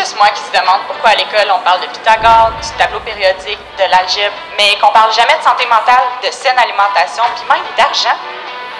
[0.00, 3.60] juste moi qui se demande pourquoi à l'école on parle de Pythagore, du tableau périodique,
[3.76, 8.16] de l'algèbre, mais qu'on parle jamais de santé mentale, de saine alimentation, puis même d'argent.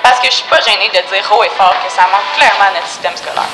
[0.03, 2.71] Parce que je suis pas gênée de dire haut et fort que ça manque clairement
[2.71, 3.53] à notre système scolaire.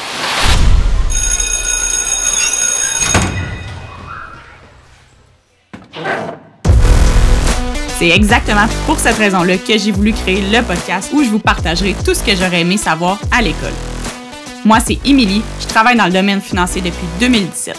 [7.99, 11.97] C'est exactement pour cette raison-là que j'ai voulu créer le podcast où je vous partagerai
[12.05, 13.75] tout ce que j'aurais aimé savoir à l'école.
[14.67, 17.79] Moi, c'est Émilie, je travaille dans le domaine financier depuis 2017.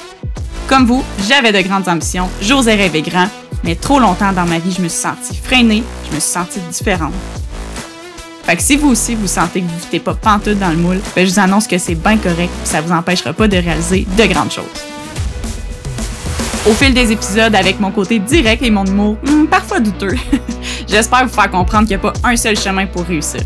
[0.70, 3.28] Comme vous, j'avais de grandes ambitions, j'osais rêver grand,
[3.66, 6.62] mais trop longtemps dans ma vie, je me suis sentie freinée, je me suis sentie
[6.72, 7.12] différente.
[8.46, 11.02] Fait que si vous aussi vous sentez que vous ne pas pantoute dans le moule,
[11.14, 14.08] ben je vous annonce que c'est bien correct et ça vous empêchera pas de réaliser
[14.18, 14.64] de grandes choses.
[16.70, 20.16] Au fil des épisodes, avec mon côté direct et mon humour hmm, parfois douteux,
[20.88, 23.42] j'espère vous faire comprendre qu'il n'y a pas un seul chemin pour réussir.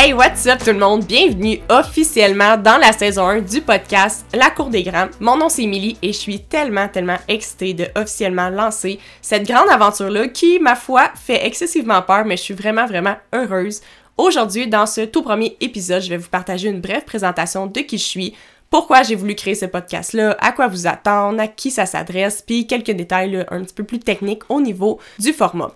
[0.00, 1.04] Hey, what's up tout le monde?
[1.06, 5.08] Bienvenue officiellement dans la saison 1 du podcast La Cour des Grands.
[5.18, 9.68] Mon nom c'est Emily et je suis tellement, tellement excitée de officiellement lancer cette grande
[9.68, 13.80] aventure-là qui, ma foi, fait excessivement peur, mais je suis vraiment, vraiment heureuse.
[14.16, 17.98] Aujourd'hui, dans ce tout premier épisode, je vais vous partager une brève présentation de qui
[17.98, 18.34] je suis,
[18.70, 22.68] pourquoi j'ai voulu créer ce podcast-là, à quoi vous attendre, à qui ça s'adresse, puis
[22.68, 25.72] quelques détails un petit peu plus techniques au niveau du format.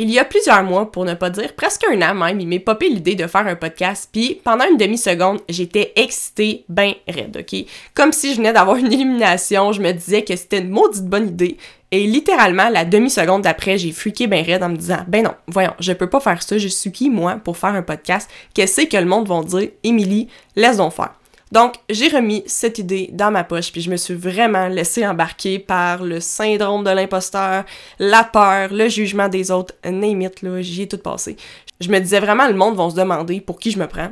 [0.00, 2.60] Il y a plusieurs mois, pour ne pas dire presque un an même, il m'est
[2.60, 7.66] popé l'idée de faire un podcast, puis pendant une demi-seconde, j'étais excitée, ben raide, ok?
[7.94, 11.26] Comme si je venais d'avoir une illumination, je me disais que c'était une maudite bonne
[11.26, 11.56] idée,
[11.90, 15.74] et littéralement, la demi-seconde d'après, j'ai freaké ben raide en me disant, ben non, voyons,
[15.80, 18.30] je peux pas faire ça, je suis qui, moi, pour faire un podcast?
[18.54, 19.70] Qu'est-ce que le monde va dire?
[19.82, 21.17] Émilie, laisse donc faire.
[21.52, 25.58] Donc, j'ai remis cette idée dans ma poche, puis je me suis vraiment laissé embarquer
[25.58, 27.64] par le syndrome de l'imposteur,
[27.98, 31.36] la peur, le jugement des autres, name it, là, j'y ai tout passé.
[31.80, 34.10] Je me disais vraiment, le monde va se demander pour qui je me prends.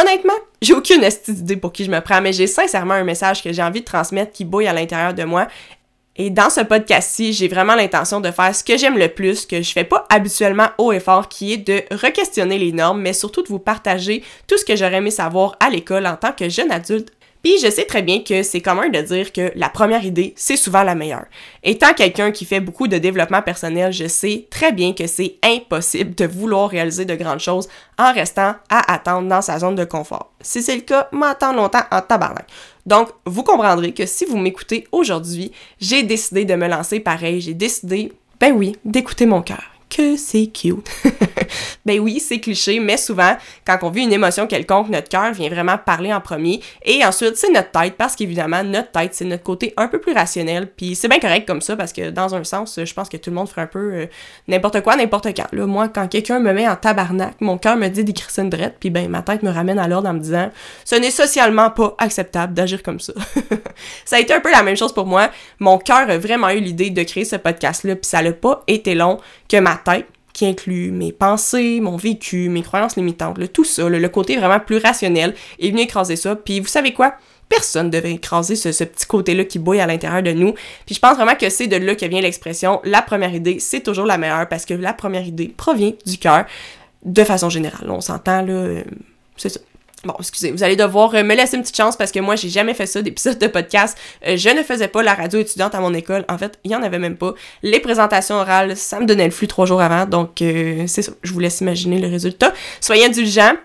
[0.00, 3.52] Honnêtement, j'ai aucune idée pour qui je me prends, mais j'ai sincèrement un message que
[3.52, 5.48] j'ai envie de transmettre qui bouille à l'intérieur de moi
[6.22, 9.62] et dans ce podcast-ci, j'ai vraiment l'intention de faire ce que j'aime le plus, que
[9.62, 13.42] je fais pas habituellement haut et fort, qui est de re-questionner les normes, mais surtout
[13.42, 16.70] de vous partager tout ce que j'aurais aimé savoir à l'école en tant que jeune
[16.70, 17.10] adulte
[17.42, 20.56] puis je sais très bien que c'est commun de dire que la première idée, c'est
[20.58, 21.24] souvent la meilleure.
[21.62, 26.14] Étant quelqu'un qui fait beaucoup de développement personnel, je sais très bien que c'est impossible
[26.14, 30.32] de vouloir réaliser de grandes choses en restant à attendre dans sa zone de confort.
[30.42, 32.46] Si c'est le cas, m'attends longtemps en tabarnak.
[32.86, 37.54] Donc, vous comprendrez que si vous m'écoutez aujourd'hui, j'ai décidé de me lancer pareil, j'ai
[37.54, 40.88] décidé, ben oui, d'écouter mon cœur que c'est cute.
[41.84, 43.36] ben oui, c'est cliché, mais souvent,
[43.66, 46.60] quand on vit une émotion quelconque, notre cœur vient vraiment parler en premier.
[46.84, 50.12] Et ensuite, c'est notre tête, parce qu'évidemment, notre tête, c'est notre côté un peu plus
[50.12, 50.68] rationnel.
[50.68, 53.30] Puis c'est bien correct comme ça, parce que dans un sens, je pense que tout
[53.30, 54.06] le monde ferait un peu euh,
[54.48, 55.46] n'importe quoi, n'importe quand.
[55.52, 58.76] Là, moi, quand quelqu'un me met en tabarnak, mon cœur me dit d'écrire une drette,
[58.78, 60.50] puis ben ma tête me ramène à l'ordre en me disant
[60.84, 63.12] ce n'est socialement pas acceptable d'agir comme ça.
[64.04, 65.30] ça a été un peu la même chose pour moi.
[65.58, 68.94] Mon cœur a vraiment eu l'idée de créer ce podcast-là, puis ça n'a pas été
[68.94, 69.18] long
[69.48, 74.08] que ma tête, qui inclut mes pensées, mon vécu, mes croyances limitantes, tout ça, le,
[74.08, 76.36] côté vraiment plus rationnel, est venu écraser ça.
[76.36, 77.14] Puis vous savez quoi?
[77.48, 80.52] Personne devait écraser ce, petit côté-là qui bouille à l'intérieur de nous.
[80.86, 83.80] Puis je pense vraiment que c'est de là que vient l'expression la première idée, c'est
[83.80, 86.46] toujours la meilleure parce que la première idée provient du cœur
[87.04, 87.90] de façon générale.
[87.90, 88.84] On s'entend là, euh,
[89.36, 89.60] c'est ça.
[90.04, 92.48] Bon, excusez, vous allez devoir euh, me laisser une petite chance parce que moi, j'ai
[92.48, 93.98] jamais fait ça, d'épisodes de podcast.
[94.26, 96.24] Euh, je ne faisais pas la radio étudiante à mon école.
[96.30, 97.34] En fait, il y en avait même pas.
[97.62, 100.06] Les présentations orales, ça me donnait le flux trois jours avant.
[100.06, 101.12] Donc, euh, c'est ça.
[101.22, 102.54] Je vous laisse imaginer le résultat.
[102.80, 103.56] Soyez indulgents.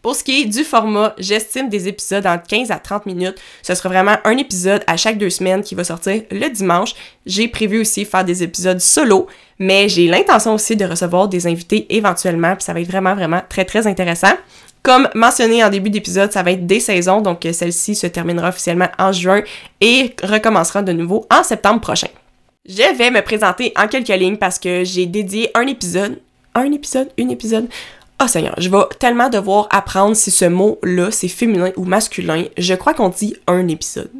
[0.00, 3.36] Pour ce qui est du format, j'estime des épisodes entre 15 à 30 minutes.
[3.62, 6.94] Ce sera vraiment un épisode à chaque deux semaines qui va sortir le dimanche.
[7.24, 9.28] J'ai prévu aussi faire des épisodes solo,
[9.60, 13.42] mais j'ai l'intention aussi de recevoir des invités éventuellement, puis ça va être vraiment, vraiment
[13.48, 14.32] très, très intéressant.
[14.82, 18.48] Comme mentionné en début d'épisode, ça va être des saisons, donc euh, celle-ci se terminera
[18.48, 19.42] officiellement en juin
[19.80, 22.08] et recommencera de nouveau en septembre prochain.
[22.66, 26.18] Je vais me présenter en quelques lignes parce que j'ai dédié un épisode,
[26.54, 27.68] un épisode, une épisode.
[28.22, 32.44] Oh Seigneur, je vais tellement devoir apprendre si ce mot-là, c'est féminin ou masculin.
[32.56, 34.10] Je crois qu'on dit un épisode.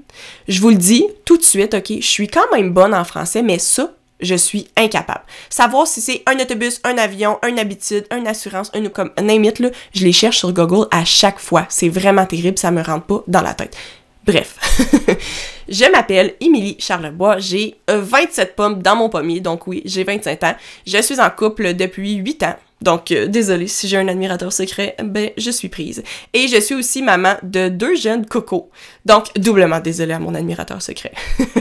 [0.49, 3.43] Je vous le dis tout de suite, ok, je suis quand même bonne en français,
[3.43, 3.93] mais ça,
[4.23, 5.23] je suis incapable.
[5.51, 9.59] Savoir si c'est un autobus, un avion, une habitude, une assurance, un comme name it,
[9.59, 11.67] là, je les cherche sur Google à chaque fois.
[11.69, 13.77] C'est vraiment terrible, ça me rentre pas dans la tête.
[14.25, 14.57] Bref,
[15.69, 20.55] je m'appelle Émilie Charlebois, j'ai 27 pommes dans mon pommier, donc oui, j'ai 25 ans.
[20.87, 22.57] Je suis en couple depuis 8 ans.
[22.83, 26.03] Donc, euh, désolée, si j'ai un admirateur secret, ben, je suis prise.
[26.33, 28.71] Et je suis aussi maman de deux jeunes cocos.
[29.07, 31.13] Donc, doublement désolée à mon admirateur secret.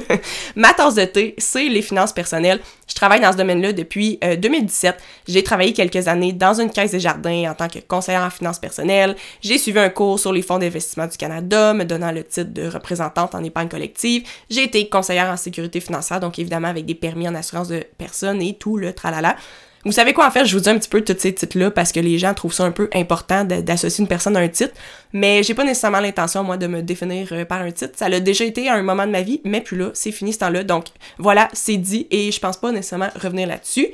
[0.56, 2.59] Ma tasse de thé, c'est les finances personnelles.
[2.88, 4.95] Je travaille dans ce domaine-là depuis 2017.
[4.95, 8.29] Euh, j'ai travaillé quelques années dans une caisse des jardins en tant que conseillère en
[8.31, 9.15] finances personnelles.
[9.41, 12.67] J'ai suivi un cours sur les fonds d'investissement du Canada, me donnant le titre de
[12.67, 14.27] représentante en épargne collective.
[14.50, 18.41] J'ai été conseillère en sécurité financière, donc évidemment avec des permis en assurance de personnes
[18.41, 19.35] et tout le tralala.
[19.83, 21.92] Vous savez quoi, en fait, je vous dis un petit peu tous ces titres-là parce
[21.92, 24.74] que les gens trouvent ça un peu important d'associer une personne à un titre,
[25.12, 27.94] mais j'ai pas nécessairement l'intention, moi, de me définir euh, par un titre.
[27.95, 30.33] Ça l'a déjà été à un moment de ma vie, mais plus là, c'est fini
[30.33, 30.63] ce temps-là.
[30.63, 30.86] Donc
[31.18, 33.88] voilà, c'est dit et je pense pas nécessairement revenir là-dessus.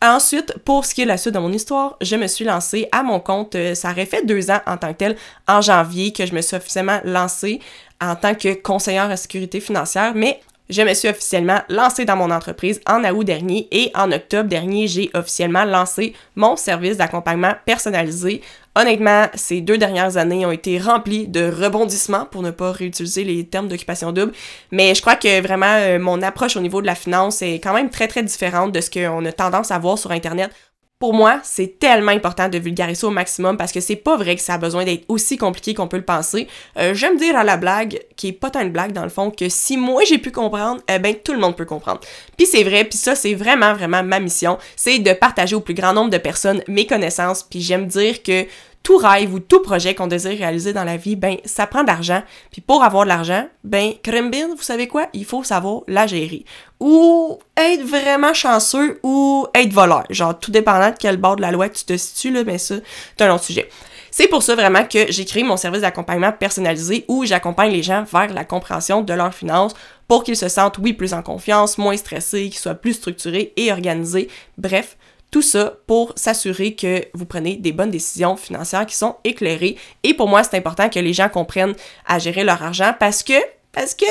[0.00, 3.02] Ensuite, pour ce qui est la suite de mon histoire, je me suis lancée à
[3.02, 3.56] mon compte.
[3.56, 5.16] Euh, ça aurait fait deux ans en tant que tel,
[5.48, 7.60] en janvier, que je me suis officiellement lancée
[8.00, 12.30] en tant que conseillère en sécurité financière, mais je me suis officiellement lancée dans mon
[12.30, 18.42] entreprise en août dernier et en octobre dernier, j'ai officiellement lancé mon service d'accompagnement personnalisé.
[18.76, 23.44] Honnêtement, ces deux dernières années ont été remplies de rebondissements pour ne pas réutiliser les
[23.44, 24.32] termes d'occupation double,
[24.70, 27.74] mais je crois que vraiment euh, mon approche au niveau de la finance est quand
[27.74, 30.50] même très très différente de ce qu'on a tendance à voir sur internet
[30.98, 34.42] pour moi, c'est tellement important de vulgariser au maximum parce que c'est pas vrai que
[34.42, 36.48] ça a besoin d'être aussi compliqué qu'on peut le penser.
[36.76, 39.30] Euh, J'aime dire à la blague, qui est pas tant une blague dans le fond,
[39.30, 42.00] que si moi j'ai pu comprendre, eh ben tout le monde peut comprendre.
[42.36, 45.74] Puis c'est vrai, puis ça c'est vraiment vraiment ma mission, c'est de partager au plus
[45.74, 47.44] grand nombre de personnes mes connaissances.
[47.44, 48.46] Puis j'aime dire que
[48.88, 51.88] tout rêve ou tout projet qu'on désire réaliser dans la vie, ben ça prend de
[51.88, 52.22] l'argent.
[52.50, 56.46] Puis pour avoir de l'argent, ben Krembin, vous savez quoi, il faut savoir la gérer.
[56.80, 60.04] Ou être vraiment chanceux ou être voleur.
[60.08, 62.76] Genre tout dépendant de quel bord de la loi tu te situes là, mais ça
[63.14, 63.68] c'est un autre sujet.
[64.10, 68.04] C'est pour ça vraiment que j'ai créé mon service d'accompagnement personnalisé où j'accompagne les gens
[68.10, 69.74] vers la compréhension de leurs finances
[70.08, 73.70] pour qu'ils se sentent, oui, plus en confiance, moins stressés, qu'ils soient plus structurés et
[73.70, 74.28] organisés.
[74.56, 74.96] Bref,
[75.30, 79.76] tout ça pour s'assurer que vous prenez des bonnes décisions financières qui sont éclairées.
[80.02, 81.74] Et pour moi, c'est important que les gens comprennent
[82.06, 83.34] à gérer leur argent parce que
[83.72, 84.06] parce que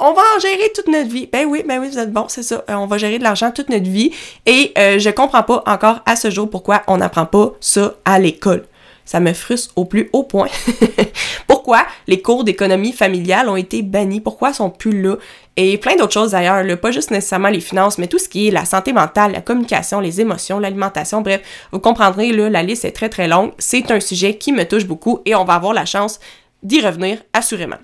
[0.00, 1.28] on va en gérer toute notre vie.
[1.32, 2.64] Ben oui, ben oui, vous êtes bon, c'est ça.
[2.68, 4.10] Euh, on va gérer de l'argent toute notre vie.
[4.44, 8.18] Et euh, je comprends pas encore à ce jour pourquoi on n'apprend pas ça à
[8.18, 8.66] l'école.
[9.08, 10.48] Ça me frustre au plus haut point.
[11.46, 14.20] Pourquoi les cours d'économie familiale ont été bannis?
[14.20, 15.16] Pourquoi sont plus là?
[15.56, 18.50] Et plein d'autres choses d'ailleurs, pas juste nécessairement les finances, mais tout ce qui est
[18.50, 21.40] la santé mentale, la communication, les émotions, l'alimentation, bref,
[21.72, 23.52] vous comprendrez, là, la liste est très très longue.
[23.56, 26.20] C'est un sujet qui me touche beaucoup et on va avoir la chance
[26.62, 27.78] d'y revenir assurément.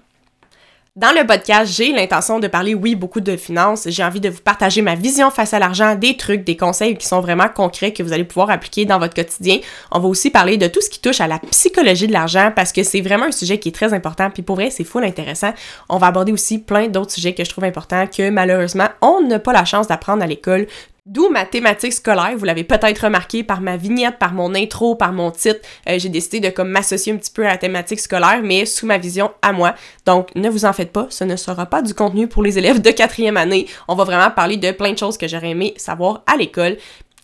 [0.97, 3.89] Dans le podcast, j'ai l'intention de parler, oui, beaucoup de finances.
[3.89, 7.05] J'ai envie de vous partager ma vision face à l'argent, des trucs, des conseils qui
[7.05, 9.59] sont vraiment concrets que vous allez pouvoir appliquer dans votre quotidien.
[9.91, 12.71] On va aussi parler de tout ce qui touche à la psychologie de l'argent parce
[12.71, 14.31] que c'est vraiment un sujet qui est très important.
[14.31, 15.53] Puis pour vrai, c'est full intéressant.
[15.89, 19.41] On va aborder aussi plein d'autres sujets que je trouve importants que malheureusement, on n'a
[19.41, 20.69] pas la chance d'apprendre à l'école.
[21.07, 25.13] D'où ma thématique scolaire, vous l'avez peut-être remarqué par ma vignette, par mon intro, par
[25.13, 25.61] mon titre.
[25.87, 28.87] Euh, j'ai décidé de comme m'associer un petit peu à la thématique scolaire, mais sous
[28.87, 29.75] ma vision à moi.
[30.07, 32.81] Donc ne vous en faites pas, ce ne sera pas du contenu pour les élèves
[32.81, 33.67] de quatrième année.
[33.87, 36.79] On va vraiment parler de plein de choses que j'aurais aimé savoir à l'école.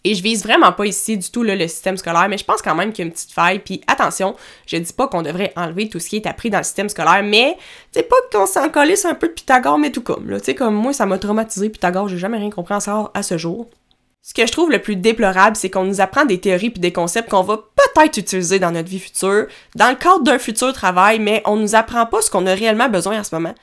[0.05, 2.75] Et je vise vraiment pas ici du tout le système scolaire, mais je pense quand
[2.75, 3.59] même qu'il y a une petite faille.
[3.59, 4.35] Puis attention,
[4.67, 7.23] je dis pas qu'on devrait enlever tout ce qui est appris dans le système scolaire,
[7.23, 7.57] mais
[7.93, 10.27] c'est pas qu'on s'en colisse un peu de Pythagore, mais tout comme.
[10.39, 13.23] Tu sais, comme moi, ça m'a traumatisé Pythagore, j'ai jamais rien compris en ça à
[13.23, 13.69] ce jour.
[14.23, 16.93] Ce que je trouve le plus déplorable, c'est qu'on nous apprend des théories puis des
[16.93, 19.47] concepts qu'on va peut-être utiliser dans notre vie future,
[19.77, 22.91] dans le cadre d'un futur travail, mais on nous apprend pas ce qu'on a réellement
[22.91, 23.55] besoin en ce moment.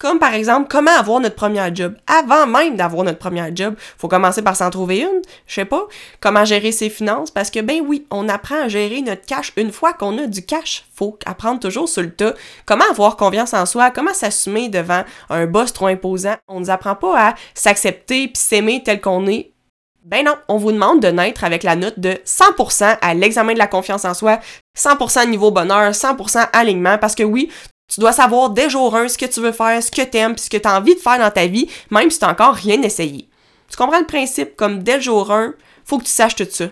[0.00, 1.94] Comme par exemple, comment avoir notre premier job?
[2.06, 5.20] Avant même d'avoir notre premier job, faut commencer par s'en trouver une.
[5.46, 5.86] Je sais pas.
[6.20, 7.30] Comment gérer ses finances.
[7.30, 10.42] Parce que ben oui, on apprend à gérer notre cash une fois qu'on a du
[10.42, 10.86] cash.
[10.96, 12.32] Faut apprendre toujours sur le tas.
[12.64, 13.90] Comment avoir confiance en soi.
[13.90, 16.36] Comment s'assumer devant un boss trop imposant.
[16.48, 19.52] On nous apprend pas à s'accepter puis s'aimer tel qu'on est.
[20.02, 23.58] Ben non, on vous demande de naître avec la note de 100% à l'examen de
[23.58, 24.40] la confiance en soi,
[24.74, 27.50] 100% niveau bonheur, 100% alignement, parce que oui,
[27.90, 30.38] tu dois savoir dès jour 1 ce que tu veux faire, ce que tu aimes,
[30.38, 32.54] ce que tu as envie de faire dans ta vie, même si tu n'as encore
[32.54, 33.28] rien essayé.
[33.68, 35.54] Tu comprends le principe comme dès le jour 1,
[35.84, 36.66] faut que tu saches tout ça.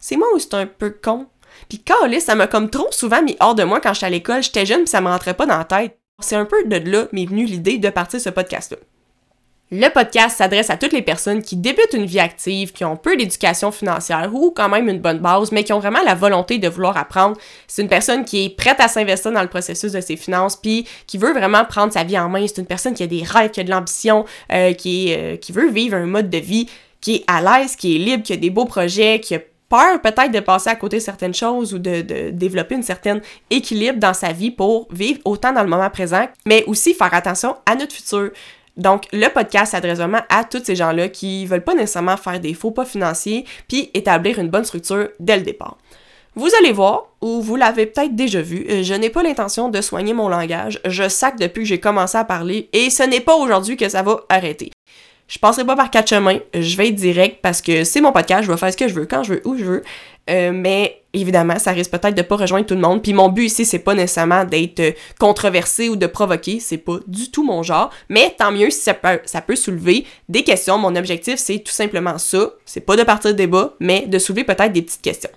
[0.00, 1.26] C'est moi ou c'est un peu con?
[1.68, 4.42] Puis Carlis, ça m'a comme trop souvent mis hors de moi quand j'étais à l'école,
[4.42, 5.98] j'étais jeune, puis ça me rentrait pas dans la tête.
[6.20, 8.78] C'est un peu de là m'est venue l'idée de partir ce podcast-là.
[9.76, 13.16] Le podcast s'adresse à toutes les personnes qui débutent une vie active, qui ont peu
[13.16, 16.68] d'éducation financière ou quand même une bonne base, mais qui ont vraiment la volonté de
[16.68, 17.36] vouloir apprendre.
[17.66, 20.86] C'est une personne qui est prête à s'investir dans le processus de ses finances, puis
[21.08, 22.46] qui veut vraiment prendre sa vie en main.
[22.46, 25.50] C'est une personne qui a des rêves, qui a de l'ambition, euh, qui, euh, qui
[25.50, 26.68] veut vivre un mode de vie
[27.00, 30.00] qui est à l'aise, qui est libre, qui a des beaux projets, qui a peur
[30.00, 34.14] peut-être de passer à côté certaines choses ou de, de, développer une certaine équilibre dans
[34.14, 37.92] sa vie pour vivre autant dans le moment présent, mais aussi faire attention à notre
[37.92, 38.30] futur.
[38.76, 42.54] Donc, le podcast s'adresse vraiment à tous ces gens-là qui veulent pas nécessairement faire des
[42.54, 45.76] faux pas financiers puis établir une bonne structure dès le départ.
[46.36, 49.80] Vous allez voir, ou vous l'avez peut-être déjà vu, euh, je n'ai pas l'intention de
[49.80, 50.80] soigner mon langage.
[50.84, 54.02] Je sac depuis que j'ai commencé à parler et ce n'est pas aujourd'hui que ça
[54.02, 54.72] va arrêter.
[55.28, 58.42] Je passerai pas par quatre chemins, je vais être direct parce que c'est mon podcast,
[58.42, 59.82] je vais faire ce que je veux, quand je veux, où je veux.
[60.28, 63.02] Euh, mais évidemment, ça risque peut-être de pas rejoindre tout le monde.
[63.02, 66.98] Puis mon but ici, c'est pas nécessairement d'être euh, controversé ou de provoquer, c'est pas
[67.06, 67.90] du tout mon genre.
[68.08, 70.78] Mais tant mieux si ça peut, ça peut soulever des questions.
[70.78, 72.50] Mon objectif, c'est tout simplement ça.
[72.64, 75.30] C'est pas de partir de débat, mais de soulever peut-être des petites questions.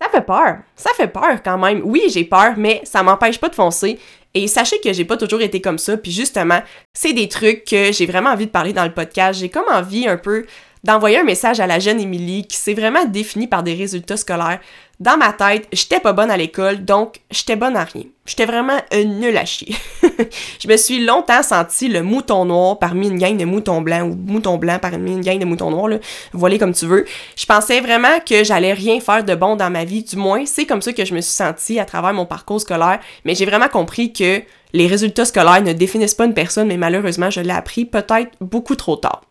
[0.00, 0.58] Ça fait peur.
[0.74, 1.82] Ça fait peur quand même.
[1.84, 3.98] Oui, j'ai peur, mais ça m'empêche pas de foncer.
[4.34, 5.96] Et sachez que j'ai pas toujours été comme ça.
[5.96, 6.60] Puis justement,
[6.92, 9.38] c'est des trucs que j'ai vraiment envie de parler dans le podcast.
[9.38, 10.46] J'ai comme envie un peu
[10.84, 14.60] d'envoyer un message à la jeune Émilie qui s'est vraiment définie par des résultats scolaires.
[15.02, 18.04] Dans ma tête, j'étais pas bonne à l'école, donc j'étais bonne à rien.
[18.24, 23.18] J'étais vraiment un nul à je me suis longtemps senti le mouton noir parmi une
[23.18, 25.98] gang de moutons blancs ou mouton blanc parmi une gang de moutons noirs, là.
[26.32, 27.04] Voilà comme tu veux.
[27.34, 30.66] Je pensais vraiment que j'allais rien faire de bon dans ma vie, du moins c'est
[30.66, 33.68] comme ça que je me suis sentie à travers mon parcours scolaire, mais j'ai vraiment
[33.68, 34.40] compris que
[34.72, 38.76] les résultats scolaires ne définissent pas une personne, mais malheureusement, je l'ai appris peut-être beaucoup
[38.76, 39.22] trop tard.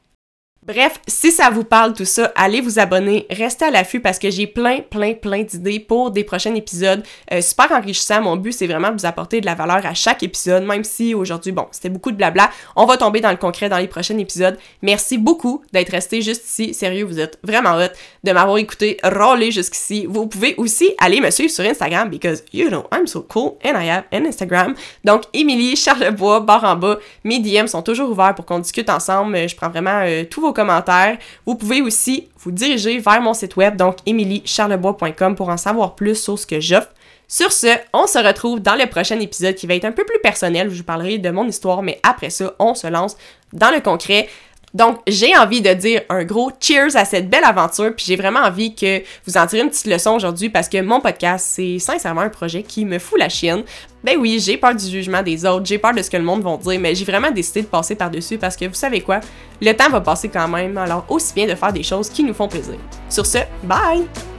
[0.63, 4.30] Bref, si ça vous parle tout ça, allez vous abonner, restez à l'affût parce que
[4.30, 7.01] j'ai plein, plein, plein d'idées pour des prochains épisodes.
[7.34, 8.22] Euh, super enrichissant.
[8.22, 11.15] Mon but, c'est vraiment de vous apporter de la valeur à chaque épisode, même si
[11.15, 12.51] aujourd'hui, bon, c'était beaucoup de blabla.
[12.75, 14.56] On va tomber dans le concret dans les prochains épisodes.
[14.84, 16.75] Merci beaucoup d'être resté juste ici.
[16.75, 17.89] Sérieux, vous êtes vraiment hot
[18.24, 20.06] de m'avoir écouté roller jusqu'ici.
[20.08, 23.82] Vous pouvez aussi aller me suivre sur Instagram because you know I'm so cool and
[23.82, 24.75] I have an Instagram.
[25.03, 27.00] Donc, Émilie Charlebois, barre en bas.
[27.24, 29.50] Mes DM sont toujours ouverts pour qu'on discute ensemble.
[29.50, 31.17] Je prends vraiment euh, tous vos commentaires.
[31.46, 36.15] Vous pouvez aussi vous diriger vers mon site web, donc emiliecharlebois.com pour en savoir plus
[36.15, 36.89] sur ce que j'offre.
[37.27, 40.20] Sur ce, on se retrouve dans le prochain épisode qui va être un peu plus
[40.22, 40.70] personnel.
[40.70, 43.15] Je vous parlerai de mon histoire, mais après ça, on se lance
[43.53, 44.27] dans le concret.
[44.74, 48.40] Donc, j'ai envie de dire un gros cheers à cette belle aventure, puis j'ai vraiment
[48.40, 52.22] envie que vous en tirez une petite leçon aujourd'hui parce que mon podcast, c'est sincèrement
[52.22, 53.63] un projet qui me fout la chienne.
[54.04, 56.42] Ben oui, j'ai peur du jugement des autres, j'ai peur de ce que le monde
[56.42, 59.20] va dire, mais j'ai vraiment décidé de passer par-dessus parce que vous savez quoi,
[59.62, 62.34] le temps va passer quand même, alors aussi bien de faire des choses qui nous
[62.34, 62.78] font plaisir.
[63.10, 64.30] Sur ce, bye!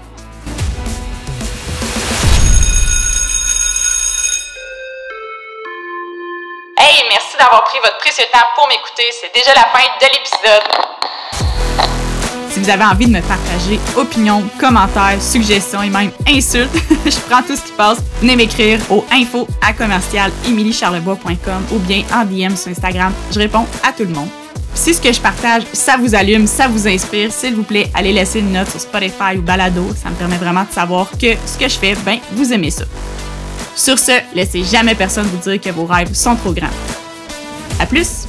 [7.43, 9.05] D'avoir pris votre précieux temps pour m'écouter.
[9.11, 10.63] C'est déjà la fin de l'épisode.
[12.51, 16.71] Si vous avez envie de me partager opinions, commentaires, suggestions et même insultes,
[17.07, 17.99] je prends tout ce qui passe.
[18.21, 23.13] Venez m'écrire au info à commercial ou bien en DM sur Instagram.
[23.33, 24.29] Je réponds à tout le monde.
[24.75, 28.13] Si ce que je partage, ça vous allume, ça vous inspire, s'il vous plaît, allez
[28.13, 29.85] laisser une note sur Spotify ou Balado.
[30.01, 32.85] Ça me permet vraiment de savoir que ce que je fais, ben, vous aimez ça.
[33.75, 36.69] Sur ce, laissez jamais personne vous dire que vos rêves sont trop grands.
[37.83, 38.29] À plus!